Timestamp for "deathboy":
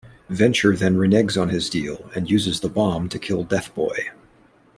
3.45-4.09